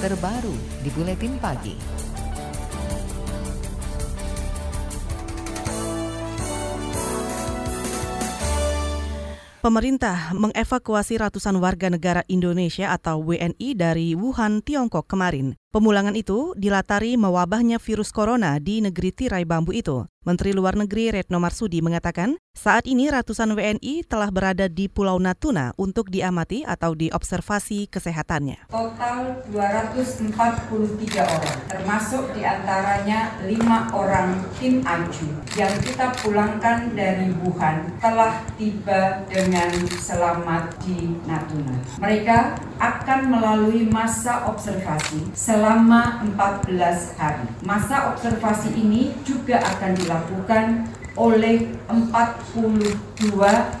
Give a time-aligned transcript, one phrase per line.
[0.00, 1.76] terbaru di Buletin Pagi.
[9.60, 15.52] Pemerintah mengevakuasi ratusan warga negara Indonesia atau WNI dari Wuhan, Tiongkok kemarin.
[15.70, 20.02] Pemulangan itu dilatari mewabahnya virus corona di negeri tirai bambu itu.
[20.20, 25.72] Menteri Luar Negeri Retno Marsudi mengatakan, saat ini ratusan WNI telah berada di Pulau Natuna
[25.80, 28.68] untuk diamati atau diobservasi kesehatannya.
[28.68, 37.88] Total 243 orang, termasuk di antaranya 5 orang tim AJU yang kita pulangkan dari Wuhan
[37.96, 41.80] telah tiba dengan selamat di Natuna.
[41.96, 46.24] Mereka akan melalui masa observasi selama
[46.64, 47.44] 14 hari.
[47.60, 50.88] Masa observasi ini juga akan dilakukan
[51.20, 52.88] oleh 42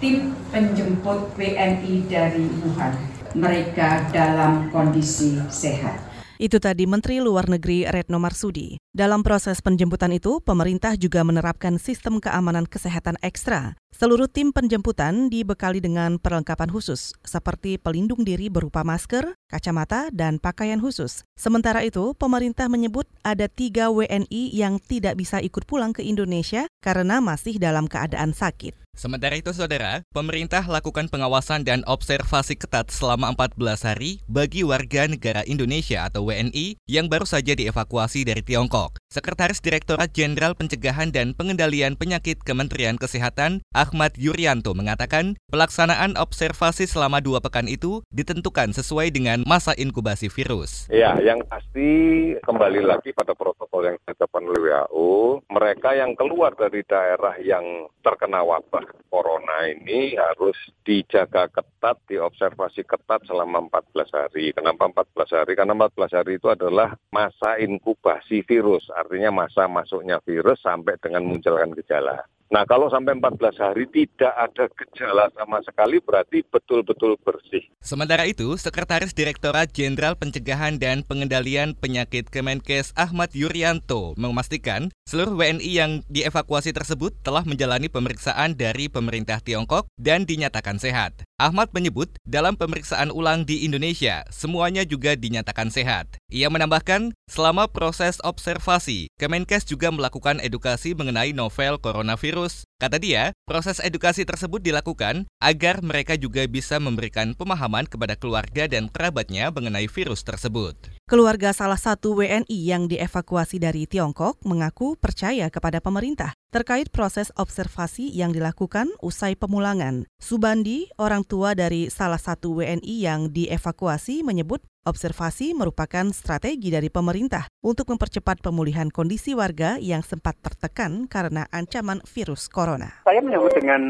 [0.00, 2.96] tim penjemput WNI dari Wuhan.
[3.36, 6.05] Mereka dalam kondisi sehat.
[6.36, 8.76] Itu tadi Menteri Luar Negeri Retno Marsudi.
[8.92, 13.76] Dalam proses penjemputan itu, pemerintah juga menerapkan sistem keamanan kesehatan ekstra.
[13.96, 20.80] Seluruh tim penjemputan dibekali dengan perlengkapan khusus, seperti pelindung diri berupa masker, kacamata, dan pakaian
[20.80, 21.24] khusus.
[21.40, 27.24] Sementara itu, pemerintah menyebut ada tiga WNI yang tidak bisa ikut pulang ke Indonesia karena
[27.24, 28.85] masih dalam keadaan sakit.
[28.96, 35.44] Sementara itu, saudara, pemerintah lakukan pengawasan dan observasi ketat selama 14 hari bagi warga negara
[35.44, 38.96] Indonesia atau WNI yang baru saja dievakuasi dari Tiongkok.
[39.12, 47.20] Sekretaris Direktorat Jenderal Pencegahan dan Pengendalian Penyakit Kementerian Kesehatan, Ahmad Yuryanto mengatakan, pelaksanaan observasi selama
[47.20, 50.88] dua pekan itu ditentukan sesuai dengan masa inkubasi virus.
[50.88, 56.80] Ya, yang pasti kembali lagi pada protokol yang ditetapkan oleh WHO, mereka yang keluar dari
[56.88, 64.52] daerah yang terkena wabah corona ini harus dijaga ketat, diobservasi ketat selama 14 hari.
[64.52, 65.52] Kenapa 14 hari?
[65.56, 71.72] Karena 14 hari itu adalah masa inkubasi virus, artinya masa masuknya virus sampai dengan munculkan
[71.74, 72.26] gejala.
[72.46, 77.66] Nah, kalau sampai 14 hari tidak ada gejala sama sekali berarti betul-betul bersih.
[77.82, 85.70] Sementara itu, Sekretaris Direktorat Jenderal Pencegahan dan Pengendalian Penyakit Kemenkes Ahmad Yuryanto memastikan seluruh WNI
[85.70, 91.26] yang dievakuasi tersebut telah menjalani pemeriksaan dari pemerintah Tiongkok dan dinyatakan sehat.
[91.36, 96.08] Ahmad menyebut dalam pemeriksaan ulang di Indonesia, semuanya juga dinyatakan sehat.
[96.32, 102.64] Ia menambahkan, selama proses observasi, Kemenkes juga melakukan edukasi mengenai novel coronavirus virus.
[102.76, 108.92] Kata dia, proses edukasi tersebut dilakukan agar mereka juga bisa memberikan pemahaman kepada keluarga dan
[108.92, 110.76] kerabatnya mengenai virus tersebut.
[111.08, 118.12] Keluarga salah satu WNI yang dievakuasi dari Tiongkok mengaku percaya kepada pemerintah terkait proses observasi
[118.12, 120.04] yang dilakukan usai pemulangan.
[120.20, 127.50] Subandi, orang tua dari salah satu WNI yang dievakuasi, menyebut Observasi merupakan strategi dari pemerintah
[127.66, 133.02] untuk mempercepat pemulihan kondisi warga yang sempat tertekan karena ancaman virus corona.
[133.02, 133.82] Saya menyebut dengan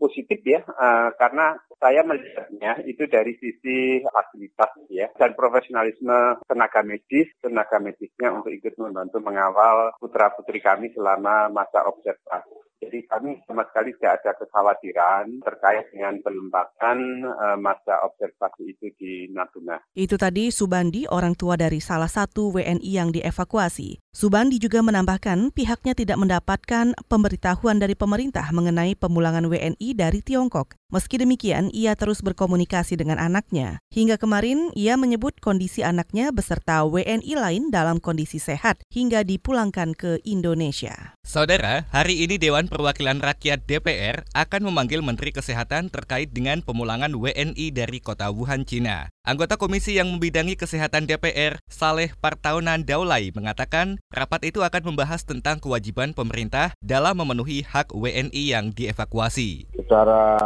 [0.00, 7.28] positif ya, uh, karena saya melihatnya itu dari sisi fasilitas ya dan profesionalisme tenaga medis,
[7.44, 12.67] tenaga medisnya untuk ikut membantu mengawal putra putri kami selama masa observasi.
[12.78, 19.12] Jadi kami sama sekali tidak ada kekhawatiran terkait dengan pelembakan uh, masa observasi itu di
[19.34, 19.82] Natuna.
[19.98, 23.98] Itu tadi Subandi, orang tua dari salah satu WNI yang dievakuasi.
[24.18, 30.74] Subandi juga menambahkan pihaknya tidak mendapatkan pemberitahuan dari pemerintah mengenai pemulangan WNI dari Tiongkok.
[30.90, 33.78] Meski demikian, ia terus berkomunikasi dengan anaknya.
[33.94, 40.18] Hingga kemarin, ia menyebut kondisi anaknya beserta WNI lain dalam kondisi sehat hingga dipulangkan ke
[40.26, 41.14] Indonesia.
[41.22, 47.70] Saudara, hari ini Dewan Perwakilan Rakyat DPR akan memanggil Menteri Kesehatan terkait dengan pemulangan WNI
[47.70, 49.12] dari kota Wuhan, Cina.
[49.28, 55.60] Anggota Komisi yang membidangi kesehatan DPR, Saleh Partaunan Daulay, mengatakan rapat itu akan membahas tentang
[55.60, 59.68] kewajiban pemerintah dalam memenuhi hak WNI yang dievakuasi.
[59.76, 60.40] Secara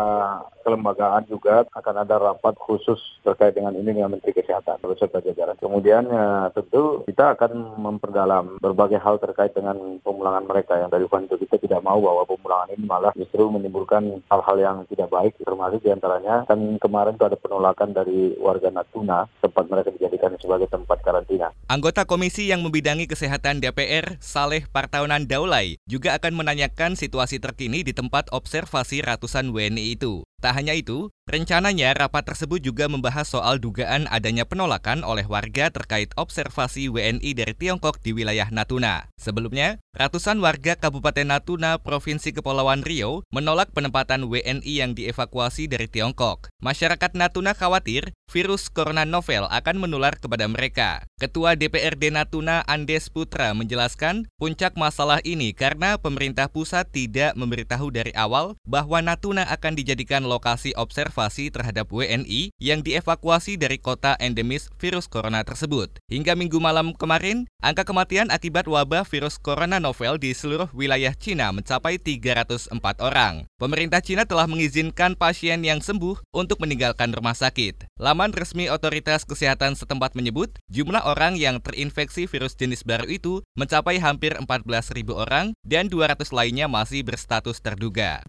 [0.62, 5.58] kelembagaan juga akan ada rapat khusus terkait dengan ini dengan Menteri Kesehatan beserta jajaran.
[5.58, 11.36] Kemudian ya, tentu kita akan memperdalam berbagai hal terkait dengan pemulangan mereka yang dari itu
[11.44, 15.90] kita tidak mau bahwa pemulangan ini malah justru menimbulkan hal-hal yang tidak baik termasuk di
[15.92, 21.52] antaranya kan kemarin itu ada penolakan dari warga Natuna tempat mereka dijadikan sebagai tempat karantina.
[21.68, 27.92] Anggota komisi yang membidangi kesehatan DPR Saleh Partaunan Daulay juga akan menanyakan situasi terkini di
[27.92, 30.24] tempat observasi ratusan WNI itu.
[30.42, 36.10] Tak hanya itu, Rencananya, rapat tersebut juga membahas soal dugaan adanya penolakan oleh warga terkait
[36.18, 39.06] observasi WNI dari Tiongkok di wilayah Natuna.
[39.22, 46.50] Sebelumnya, ratusan warga Kabupaten Natuna, Provinsi Kepulauan Riau, menolak penempatan WNI yang dievakuasi dari Tiongkok.
[46.58, 51.06] Masyarakat Natuna khawatir virus corona novel akan menular kepada mereka.
[51.22, 58.10] Ketua DPRD Natuna Andes Putra menjelaskan puncak masalah ini karena pemerintah pusat tidak memberitahu dari
[58.18, 64.72] awal bahwa Natuna akan dijadikan lokasi observasi observasi terhadap WNI yang dievakuasi dari kota endemis
[64.80, 66.00] virus corona tersebut.
[66.08, 71.52] Hingga minggu malam kemarin, angka kematian akibat wabah virus corona novel di seluruh wilayah Cina
[71.52, 72.72] mencapai 304
[73.04, 73.44] orang.
[73.60, 77.92] Pemerintah Cina telah mengizinkan pasien yang sembuh untuk meninggalkan rumah sakit.
[78.00, 84.00] Laman resmi otoritas kesehatan setempat menyebut, jumlah orang yang terinfeksi virus jenis baru itu mencapai
[84.00, 88.24] hampir 14.000 orang dan 200 lainnya masih berstatus terduga.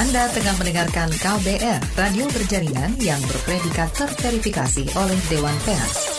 [0.00, 6.09] Anda tengah mendengarkan KBR, radio berjaringan yang berpredikat terverifikasi oleh Dewan Pers.